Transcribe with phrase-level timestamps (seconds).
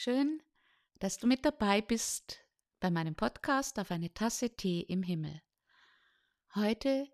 [0.00, 0.40] Schön,
[1.00, 2.38] dass du mit dabei bist
[2.78, 5.42] bei meinem Podcast auf eine Tasse Tee im Himmel.
[6.54, 7.12] Heute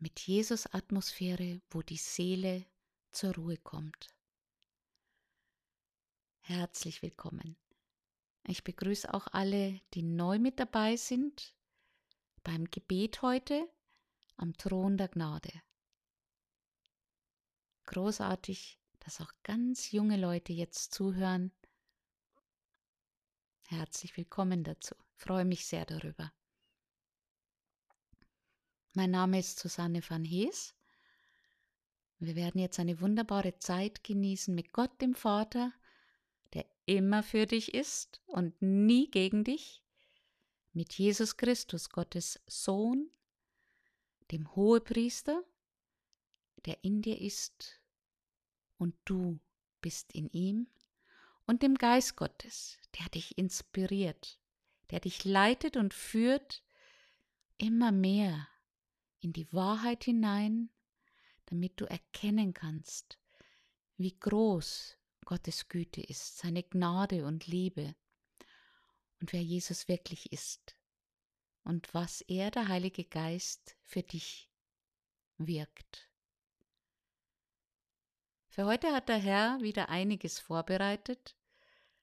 [0.00, 2.66] mit Jesus Atmosphäre, wo die Seele
[3.12, 4.08] zur Ruhe kommt.
[6.40, 7.56] Herzlich willkommen.
[8.42, 11.54] Ich begrüße auch alle, die neu mit dabei sind
[12.42, 13.72] beim Gebet heute
[14.38, 15.52] am Thron der Gnade.
[17.84, 18.77] Großartig,
[19.08, 21.50] dass auch ganz junge Leute jetzt zuhören.
[23.68, 24.94] Herzlich willkommen dazu.
[25.16, 26.30] Ich freue mich sehr darüber.
[28.92, 30.74] Mein Name ist Susanne van Hees.
[32.18, 35.72] Wir werden jetzt eine wunderbare Zeit genießen mit Gott dem Vater,
[36.52, 39.82] der immer für dich ist und nie gegen dich,
[40.74, 43.08] mit Jesus Christus, Gottes Sohn,
[44.32, 45.42] dem Hohepriester,
[46.66, 47.77] der in dir ist
[48.78, 49.38] und du
[49.80, 50.68] bist in ihm,
[51.46, 54.38] und dem Geist Gottes, der dich inspiriert,
[54.90, 56.62] der dich leitet und führt
[57.56, 58.48] immer mehr
[59.20, 60.70] in die Wahrheit hinein,
[61.46, 63.18] damit du erkennen kannst,
[63.96, 67.94] wie groß Gottes Güte ist, seine Gnade und Liebe
[69.20, 70.76] und wer Jesus wirklich ist
[71.64, 74.50] und was er, der Heilige Geist, für dich
[75.36, 76.07] wirkt.
[78.58, 81.36] Für heute hat der Herr wieder einiges vorbereitet,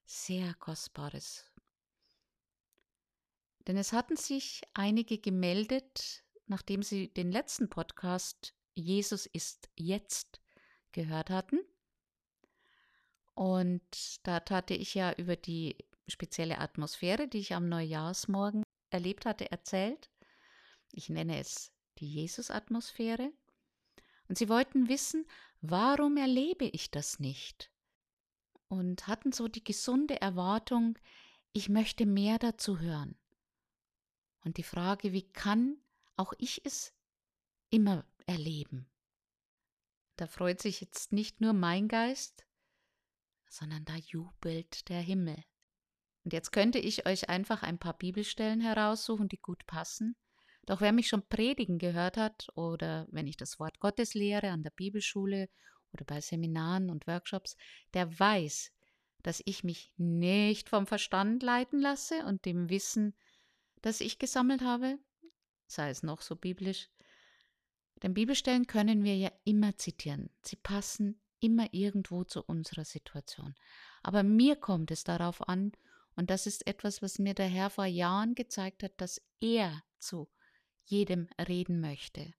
[0.05, 1.51] sehr Kostbares.
[3.67, 10.39] Denn es hatten sich einige gemeldet, nachdem sie den letzten Podcast Jesus ist jetzt
[10.93, 11.59] gehört hatten.
[13.33, 15.75] Und da hatte ich ja über die
[16.07, 20.09] spezielle Atmosphäre, die ich am Neujahrsmorgen erlebt hatte, erzählt.
[20.93, 23.33] Ich nenne es die Jesus-Atmosphäre.
[24.29, 25.25] Und sie wollten wissen,
[25.61, 27.71] warum erlebe ich das nicht?
[28.67, 30.97] Und hatten so die gesunde Erwartung,
[31.53, 33.17] ich möchte mehr dazu hören.
[34.41, 35.77] Und die Frage, wie kann
[36.17, 36.93] auch ich es
[37.69, 38.89] immer erleben?
[40.17, 42.45] Da freut sich jetzt nicht nur mein Geist,
[43.47, 45.43] sondern da jubelt der Himmel.
[46.23, 50.15] Und jetzt könnte ich euch einfach ein paar Bibelstellen heraussuchen, die gut passen.
[50.65, 54.63] Doch wer mich schon predigen gehört hat oder wenn ich das Wort Gottes lehre an
[54.63, 55.49] der Bibelschule
[55.93, 57.55] oder bei Seminaren und Workshops,
[57.93, 58.71] der weiß,
[59.21, 63.15] dass ich mich nicht vom Verstand leiten lasse und dem Wissen,
[63.81, 64.97] das ich gesammelt habe,
[65.67, 66.89] sei es noch so biblisch.
[68.01, 70.29] Denn Bibelstellen können wir ja immer zitieren.
[70.41, 73.55] Sie passen immer irgendwo zu unserer Situation.
[74.03, 75.71] Aber mir kommt es darauf an,
[76.15, 80.29] und das ist etwas, was mir der Herr vor Jahren gezeigt hat, dass er zu
[80.85, 82.33] jedem reden möchte.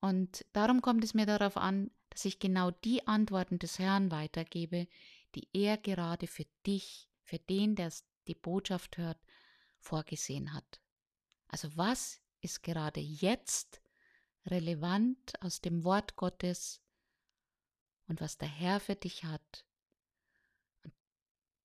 [0.00, 4.88] Und darum kommt es mir darauf an, dass ich genau die Antworten des Herrn weitergebe,
[5.34, 7.92] die er gerade für dich, für den, der
[8.26, 9.18] die Botschaft hört,
[9.78, 10.80] vorgesehen hat.
[11.48, 13.80] Also was ist gerade jetzt
[14.46, 16.82] relevant aus dem Wort Gottes
[18.06, 19.66] und was der Herr für dich hat.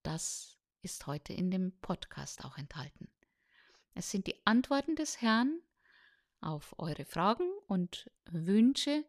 [0.03, 3.09] Das ist heute in dem Podcast auch enthalten.
[3.95, 5.61] Es sind die Antworten des Herrn
[6.41, 9.05] auf eure Fragen und Wünsche.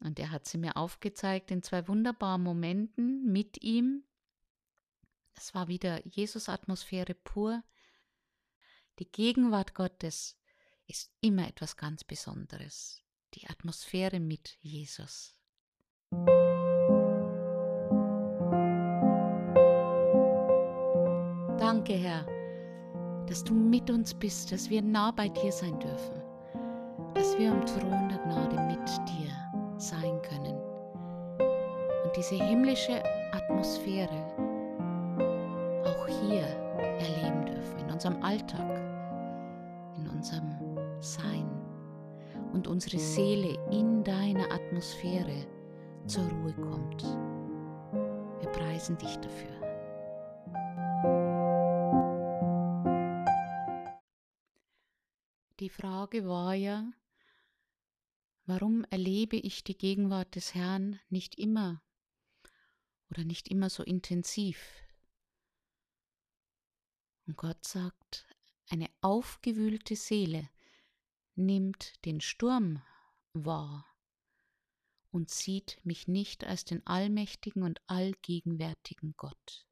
[0.00, 4.04] Und er hat sie mir aufgezeigt in zwei wunderbaren Momenten mit ihm.
[5.34, 7.62] Es war wieder Jesus-Atmosphäre pur.
[8.98, 10.40] Die Gegenwart Gottes
[10.86, 13.02] ist immer etwas ganz Besonderes.
[13.34, 15.38] Die Atmosphäre mit Jesus.
[21.58, 22.37] Danke, Herr,
[23.28, 26.22] dass du mit uns bist, dass wir nah bei dir sein dürfen,
[27.14, 29.30] dass wir am Thron der Gnade mit dir
[29.76, 30.56] sein können
[32.04, 33.02] und diese himmlische
[33.32, 34.08] Atmosphäre
[35.84, 36.46] auch hier
[36.98, 38.80] erleben dürfen, in unserem Alltag,
[39.98, 40.56] in unserem
[41.00, 41.46] Sein
[42.54, 45.46] und unsere Seele in deiner Atmosphäre
[46.06, 47.04] zur Ruhe kommt.
[48.40, 49.67] Wir preisen dich dafür.
[55.60, 56.88] Die Frage war ja,
[58.46, 61.82] warum erlebe ich die Gegenwart des Herrn nicht immer
[63.10, 64.84] oder nicht immer so intensiv?
[67.26, 68.28] Und Gott sagt,
[68.68, 70.48] eine aufgewühlte Seele
[71.34, 72.80] nimmt den Sturm
[73.32, 73.84] wahr
[75.10, 79.66] und sieht mich nicht als den allmächtigen und allgegenwärtigen Gott.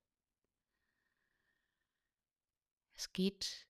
[2.95, 3.69] Es geht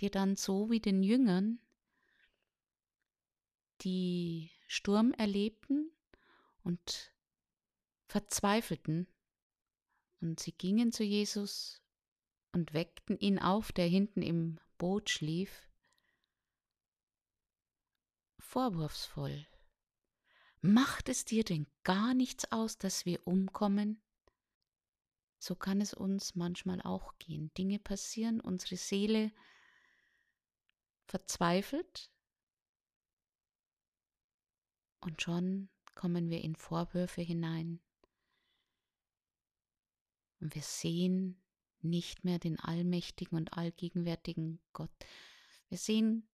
[0.00, 1.60] dir dann so wie den Jüngern,
[3.82, 5.90] die Sturm erlebten
[6.62, 7.12] und
[8.06, 9.08] verzweifelten
[10.20, 11.82] Und sie gingen zu Jesus
[12.52, 15.68] und weckten ihn auf, der hinten im Boot schlief,
[18.38, 19.46] vorwurfsvoll.
[20.60, 24.00] Macht es dir denn gar nichts aus, dass wir umkommen?
[25.38, 27.52] So kann es uns manchmal auch gehen.
[27.52, 29.30] Dinge passieren, unsere Seele
[31.06, 32.10] verzweifelt
[35.00, 37.80] und schon kommen wir in Vorwürfe hinein.
[40.40, 41.42] Und wir sehen
[41.80, 44.90] nicht mehr den allmächtigen und allgegenwärtigen Gott.
[45.68, 46.28] Wir sehen,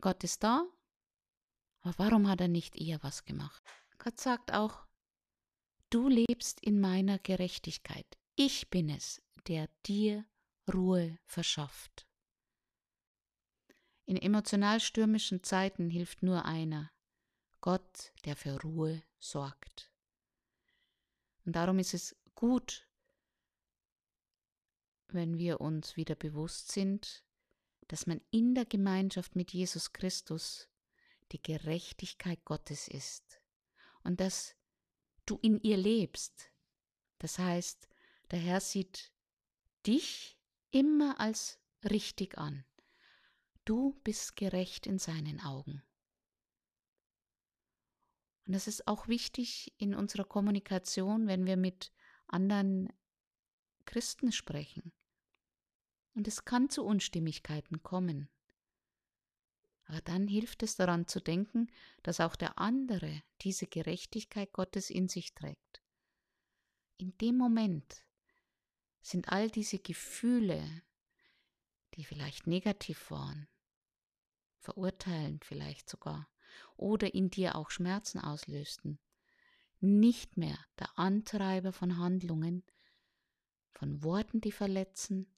[0.00, 0.66] Gott ist da,
[1.80, 3.62] aber warum hat er nicht eher was gemacht?
[3.98, 4.86] Gott sagt auch,
[5.90, 8.06] du lebst in meiner Gerechtigkeit.
[8.36, 10.26] Ich bin es, der dir
[10.72, 12.05] Ruhe verschafft.
[14.06, 16.92] In emotional stürmischen Zeiten hilft nur einer,
[17.60, 19.92] Gott, der für Ruhe sorgt.
[21.44, 22.88] Und darum ist es gut,
[25.08, 27.24] wenn wir uns wieder bewusst sind,
[27.88, 30.68] dass man in der Gemeinschaft mit Jesus Christus
[31.32, 33.40] die Gerechtigkeit Gottes ist
[34.04, 34.54] und dass
[35.24, 36.52] du in ihr lebst.
[37.18, 37.88] Das heißt,
[38.30, 39.12] der Herr sieht
[39.84, 40.38] dich
[40.70, 42.64] immer als richtig an.
[43.66, 45.82] Du bist gerecht in seinen Augen.
[48.46, 51.92] Und das ist auch wichtig in unserer Kommunikation, wenn wir mit
[52.28, 52.92] anderen
[53.84, 54.92] Christen sprechen.
[56.14, 58.28] Und es kann zu Unstimmigkeiten kommen.
[59.86, 61.66] Aber dann hilft es daran zu denken,
[62.04, 65.82] dass auch der andere diese Gerechtigkeit Gottes in sich trägt.
[66.98, 68.06] In dem Moment
[69.00, 70.82] sind all diese Gefühle,
[71.94, 73.48] die vielleicht negativ waren,
[74.66, 76.28] verurteilend vielleicht sogar,
[76.76, 78.98] oder in dir auch Schmerzen auslösten,
[79.78, 82.64] nicht mehr der Antreiber von Handlungen,
[83.72, 85.32] von Worten, die verletzen,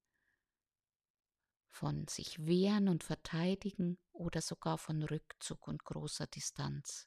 [1.69, 7.07] von sich wehren und verteidigen oder sogar von Rückzug und großer Distanz.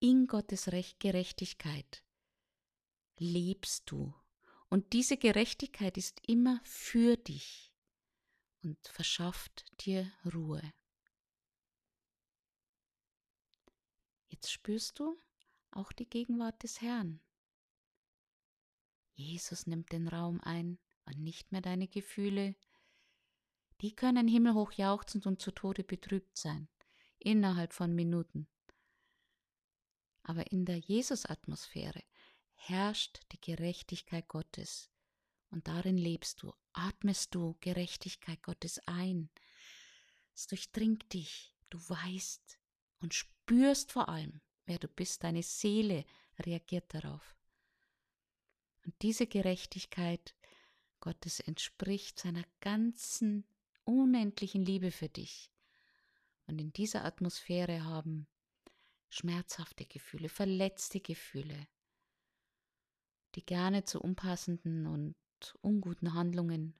[0.00, 2.02] In Gottes Recht Gerechtigkeit
[3.18, 4.14] lebst du
[4.68, 7.72] und diese Gerechtigkeit ist immer für dich
[8.62, 10.62] und verschafft dir Ruhe.
[14.38, 15.20] Jetzt spürst du
[15.72, 17.20] auch die Gegenwart des Herrn.
[19.14, 22.54] Jesus nimmt den Raum ein und nicht mehr deine Gefühle.
[23.80, 26.68] Die können himmelhoch jauchzend und zu Tode betrübt sein,
[27.18, 28.46] innerhalb von Minuten.
[30.22, 32.04] Aber in der Jesus-Atmosphäre
[32.54, 34.88] herrscht die Gerechtigkeit Gottes.
[35.50, 39.30] Und darin lebst du, atmest du Gerechtigkeit Gottes ein.
[40.32, 42.57] Es durchdringt dich, du weißt
[43.00, 46.04] und spürst vor allem, wer du bist, deine Seele
[46.38, 47.36] reagiert darauf.
[48.84, 50.34] Und diese Gerechtigkeit
[51.00, 53.46] Gottes entspricht seiner ganzen
[53.84, 55.50] unendlichen Liebe für dich.
[56.46, 58.26] Und in dieser Atmosphäre haben
[59.10, 61.68] schmerzhafte Gefühle, verletzte Gefühle,
[63.34, 65.14] die gerne zu unpassenden und
[65.60, 66.74] unguten Handlungen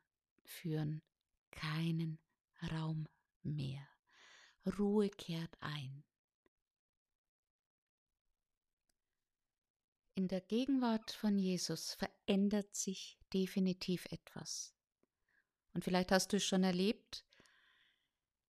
[0.45, 1.03] führen,
[1.51, 2.19] keinen
[2.73, 3.07] Raum
[3.43, 3.87] mehr.
[4.79, 6.05] Ruhe kehrt ein.
[10.19, 14.75] In der Gegenwart von Jesus verändert sich definitiv etwas.
[15.75, 17.25] Und vielleicht hast du es schon erlebt,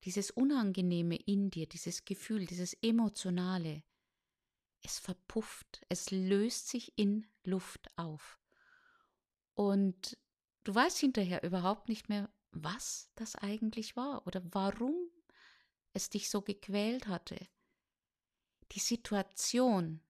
[0.03, 3.83] dieses Unangenehme in dir, dieses Gefühl, dieses Emotionale,
[4.81, 8.39] es verpufft, es löst sich in Luft auf.
[9.53, 10.17] Und
[10.63, 14.95] du weißt hinterher überhaupt nicht mehr, was das eigentlich war oder warum
[15.93, 17.37] es dich so gequält hatte.
[18.71, 20.01] Die Situation,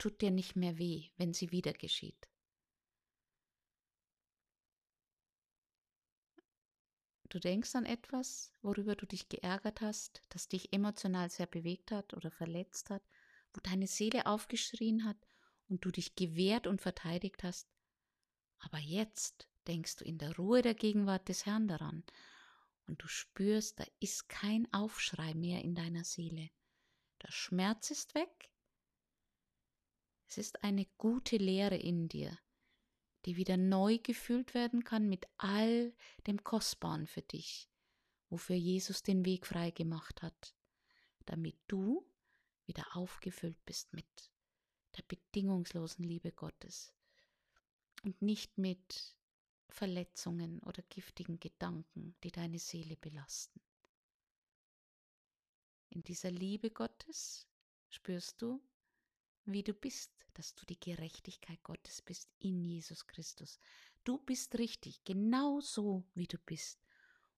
[0.00, 2.28] tut dir nicht mehr weh, wenn sie wieder geschieht.
[7.28, 12.12] Du denkst an etwas, worüber du dich geärgert hast, das dich emotional sehr bewegt hat
[12.14, 13.04] oder verletzt hat,
[13.52, 15.16] wo deine Seele aufgeschrien hat
[15.68, 17.68] und du dich gewehrt und verteidigt hast.
[18.58, 22.02] Aber jetzt denkst du in der Ruhe der Gegenwart des Herrn daran
[22.88, 26.50] und du spürst, da ist kein Aufschrei mehr in deiner Seele.
[27.22, 28.50] Der Schmerz ist weg,
[30.30, 32.38] es ist eine gute Lehre in dir,
[33.24, 35.92] die wieder neu gefüllt werden kann mit all
[36.28, 37.68] dem Kostbaren für dich,
[38.28, 40.54] wofür Jesus den Weg frei gemacht hat,
[41.26, 42.08] damit du
[42.64, 44.06] wieder aufgefüllt bist mit
[44.96, 46.94] der bedingungslosen Liebe Gottes
[48.04, 49.16] und nicht mit
[49.68, 53.60] Verletzungen oder giftigen Gedanken, die deine Seele belasten.
[55.88, 57.48] In dieser Liebe Gottes
[57.88, 58.62] spürst du,
[59.44, 63.58] wie du bist, dass du die Gerechtigkeit Gottes bist in Jesus Christus.
[64.04, 66.80] Du bist richtig, genau so, wie du bist.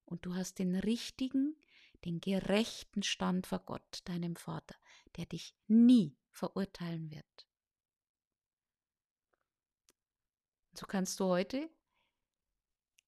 [0.04, 1.56] Und du hast den richtigen,
[2.04, 4.76] den gerechten Stand vor Gott, deinem Vater,
[5.16, 7.46] der dich nie verurteilen wird.
[10.74, 11.70] So kannst du heute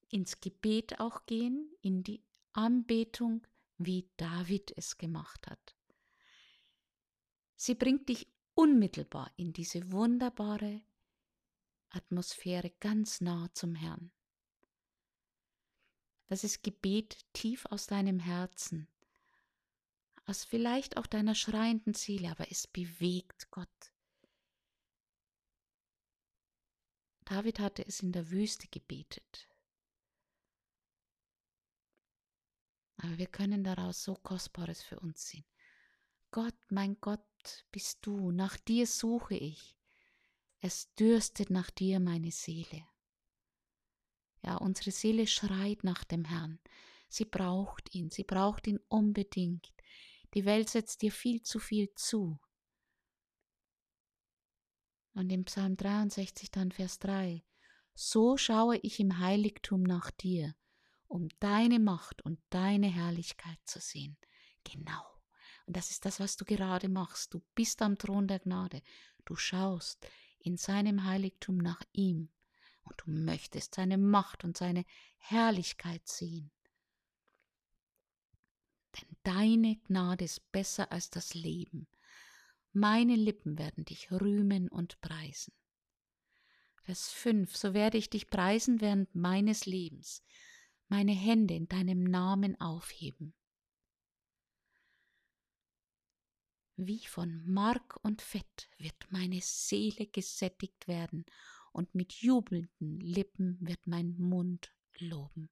[0.08, 2.22] ins Gebet auch gehen, in die
[2.52, 3.46] Anbetung,
[3.78, 5.74] wie David es gemacht hat.
[7.56, 10.82] Sie bringt dich unmittelbar in diese wunderbare
[11.90, 14.12] Atmosphäre ganz nah zum Herrn.
[16.26, 18.88] Das ist Gebet tief aus deinem Herzen,
[20.24, 23.92] aus vielleicht auch deiner schreienden Seele, aber es bewegt Gott.
[27.24, 29.48] David hatte es in der Wüste gebetet.
[32.98, 35.44] Aber wir können daraus so Kostbares für uns sehen.
[36.34, 39.78] Gott, mein Gott, bist du, nach dir suche ich.
[40.58, 42.84] Es dürstet nach dir meine Seele.
[44.42, 46.58] Ja, unsere Seele schreit nach dem Herrn.
[47.08, 49.72] Sie braucht ihn, sie braucht ihn unbedingt.
[50.34, 52.40] Die Welt setzt dir viel zu viel zu.
[55.12, 57.44] Und im Psalm 63 dann Vers 3.
[57.94, 60.56] So schaue ich im Heiligtum nach dir,
[61.06, 64.16] um deine Macht und deine Herrlichkeit zu sehen.
[64.64, 65.13] Genau.
[65.66, 67.32] Und das ist das, was du gerade machst.
[67.34, 68.82] Du bist am Thron der Gnade.
[69.24, 70.06] Du schaust
[70.38, 72.28] in seinem Heiligtum nach ihm
[72.82, 74.84] und du möchtest seine Macht und seine
[75.16, 76.50] Herrlichkeit sehen.
[78.96, 81.88] Denn deine Gnade ist besser als das Leben.
[82.72, 85.54] Meine Lippen werden dich rühmen und preisen.
[86.82, 87.56] Vers 5.
[87.56, 90.22] So werde ich dich preisen während meines Lebens,
[90.88, 93.32] meine Hände in deinem Namen aufheben.
[96.76, 101.24] Wie von Mark und Fett wird meine Seele gesättigt werden,
[101.72, 105.50] und mit jubelnden Lippen wird mein Mund loben.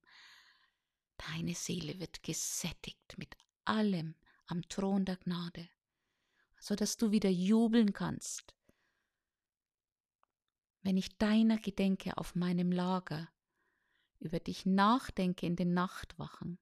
[1.17, 4.15] Deine Seele wird gesättigt mit allem
[4.47, 5.69] am Thron der Gnade,
[6.59, 8.55] so dass du wieder jubeln kannst.
[10.81, 13.29] Wenn ich deiner gedenke auf meinem Lager,
[14.19, 16.57] über dich nachdenke in den Nachtwachen,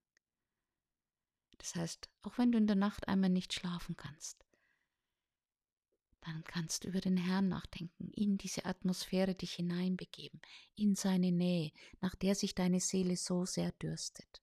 [1.59, 4.43] das heißt, auch wenn du in der Nacht einmal nicht schlafen kannst,
[6.21, 10.39] dann kannst du über den Herrn nachdenken, in diese Atmosphäre dich hineinbegeben,
[10.75, 14.41] in seine Nähe, nach der sich deine Seele so sehr dürstet.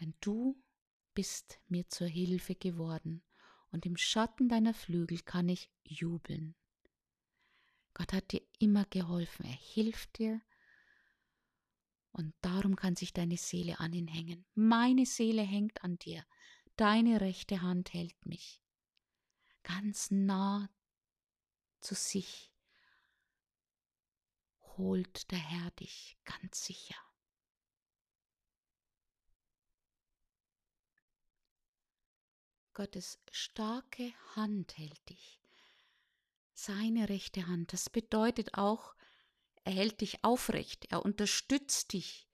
[0.00, 0.56] Denn du
[1.14, 3.22] bist mir zur Hilfe geworden,
[3.70, 6.54] und im Schatten deiner Flügel kann ich jubeln.
[7.92, 10.40] Gott hat dir immer geholfen, er hilft dir,
[12.12, 14.44] und darum kann sich deine Seele an ihn hängen.
[14.54, 16.24] Meine Seele hängt an dir,
[16.78, 18.62] deine rechte Hand hält mich
[19.64, 20.70] ganz nah
[21.80, 22.52] zu sich,
[24.76, 26.96] holt der Herr dich ganz sicher.
[32.72, 35.40] Gottes starke Hand hält dich.
[36.52, 38.94] Seine rechte Hand, das bedeutet auch,
[39.64, 42.27] er hält dich aufrecht, er unterstützt dich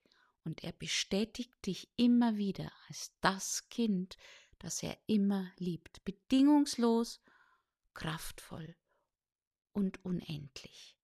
[0.45, 4.17] und er bestätigt dich immer wieder als das Kind,
[4.59, 7.19] das er immer liebt, bedingungslos,
[7.93, 8.75] kraftvoll
[9.73, 10.95] und unendlich.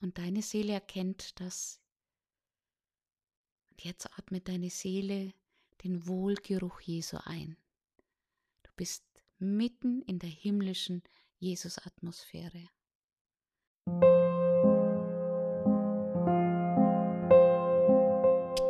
[0.00, 1.80] Und deine Seele erkennt das.
[3.70, 5.34] Und jetzt atmet deine Seele
[5.82, 7.56] den Wohlgeruch Jesu ein.
[8.62, 9.04] Du bist
[9.38, 11.02] mitten in der himmlischen
[11.38, 12.68] Jesus-Atmosphäre.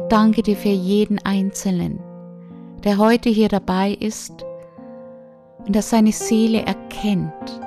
[0.09, 2.01] Danke dir für jeden Einzelnen,
[2.85, 4.45] der heute hier dabei ist
[5.59, 7.61] und dass seine Seele erkennt,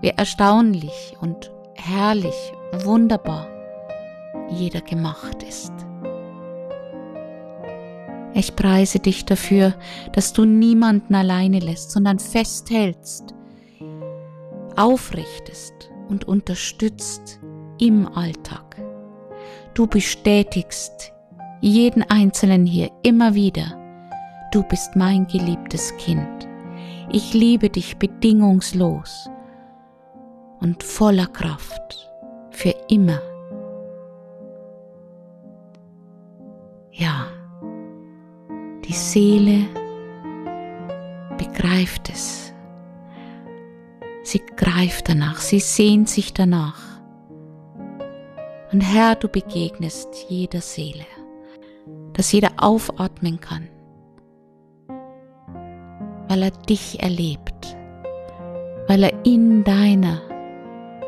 [0.00, 2.52] wie erstaunlich und herrlich,
[2.84, 3.46] wunderbar
[4.50, 5.72] jeder gemacht ist.
[8.34, 9.74] Ich preise dich dafür,
[10.12, 13.34] dass du niemanden alleine lässt, sondern festhältst,
[14.76, 17.40] aufrichtest und unterstützt
[17.78, 18.76] im Alltag.
[19.72, 21.14] Du bestätigst
[21.60, 23.76] jeden Einzelnen hier immer wieder,
[24.52, 26.48] du bist mein geliebtes Kind.
[27.10, 29.30] Ich liebe dich bedingungslos
[30.60, 32.10] und voller Kraft
[32.50, 33.20] für immer.
[36.92, 37.26] Ja,
[38.84, 39.66] die Seele
[41.38, 42.52] begreift es.
[44.24, 46.82] Sie greift danach, sie sehnt sich danach.
[48.72, 51.04] Und Herr, du begegnest jeder Seele
[52.16, 53.68] dass jeder aufatmen kann.
[56.28, 57.76] Weil er dich erlebt,
[58.88, 60.22] weil er in deiner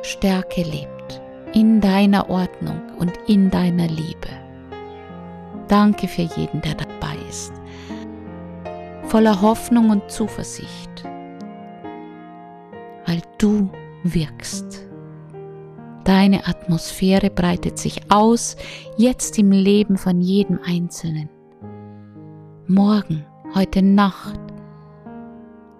[0.03, 1.23] Stärke lebt,
[1.55, 4.29] in deiner Ordnung und in deiner Liebe.
[5.67, 7.53] Danke für jeden, der dabei ist,
[9.05, 11.05] voller Hoffnung und Zuversicht,
[13.07, 13.71] weil du
[14.05, 14.88] wirkst.
[16.09, 18.57] Deine Atmosphäre breitet sich aus,
[18.97, 21.29] jetzt im Leben von jedem Einzelnen.
[22.67, 24.41] Morgen, heute Nacht.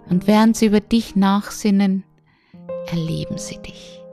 [0.07, 2.03] Und während sie über dich nachsinnen,
[2.91, 4.03] erleben sie dich.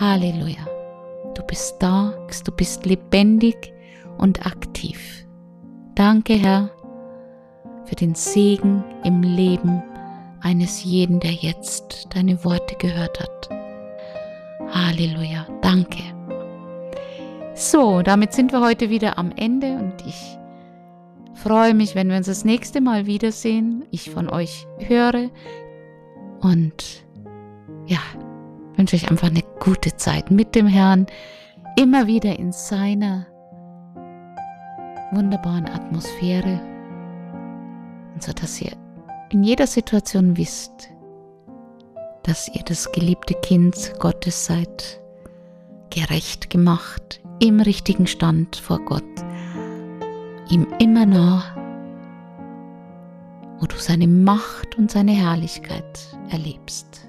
[0.00, 0.66] Halleluja.
[1.36, 2.12] Du bist da,
[2.44, 3.72] du bist lebendig
[4.18, 5.28] und aktiv.
[5.94, 6.70] Danke, Herr,
[7.84, 9.80] für den Segen im Leben
[10.40, 13.57] eines jeden, der jetzt deine Worte gehört hat.
[14.70, 16.02] Halleluja, danke.
[17.54, 20.38] So, damit sind wir heute wieder am Ende und ich
[21.34, 25.30] freue mich, wenn wir uns das nächste Mal wiedersehen, ich von euch höre
[26.40, 27.04] und
[27.86, 27.98] ja,
[28.76, 31.06] wünsche euch einfach eine gute Zeit mit dem Herrn,
[31.76, 33.26] immer wieder in seiner
[35.12, 36.60] wunderbaren Atmosphäre
[38.14, 38.72] und so dass ihr
[39.30, 40.90] in jeder Situation wisst,
[42.28, 45.00] dass ihr das geliebte Kind Gottes seid,
[45.88, 49.02] gerecht gemacht, im richtigen Stand vor Gott,
[50.50, 51.42] ihm immer nah,
[53.58, 57.08] wo du seine Macht und seine Herrlichkeit erlebst.